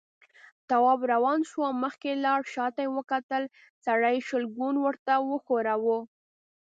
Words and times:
تواب 0.69 0.99
روان 1.13 1.39
شو، 1.49 1.61
مخکې 1.83 2.11
لاړ، 2.25 2.41
شاته 2.53 2.79
يې 2.85 2.93
وکتل، 2.97 3.43
سړي 3.85 4.17
شلګون 4.27 4.75
ورته 4.85 5.13
وښوراوه. 5.29 5.99